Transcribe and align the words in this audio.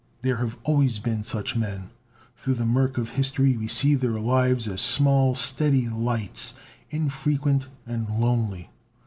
There 0.23 0.37
have 0.37 0.57
always 0.63 0.97
been 0.97 1.21
such 1.21 1.55
men. 1.55 1.91
Through 2.35 2.55
the 2.55 2.65
murk 2.65 2.97
of 2.97 3.09
history 3.11 3.55
we 3.55 3.67
see 3.67 3.93
their 3.93 4.19
lives 4.19 4.67
as 4.67 4.81
small, 4.81 5.35
steady 5.35 5.89
lights, 5.89 6.55
infrequent 6.89 7.67
and 7.85 8.07
lonely. 8.09 8.71